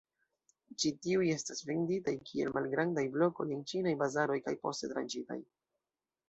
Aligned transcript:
Ĉi 0.83 0.91
tiuj 1.01 1.27
estas 1.33 1.61
venditaj 1.67 2.13
kiel 2.29 2.49
malgrandaj 2.55 3.03
blokoj 3.19 3.47
en 3.57 3.61
ĉinaj 3.73 3.95
bazaroj 4.01 4.39
kaj 4.49 4.57
poste 4.65 4.91
tranĉitaj. 4.95 5.39